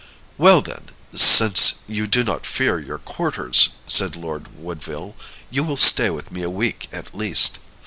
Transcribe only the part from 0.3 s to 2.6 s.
"Well, then, since you do not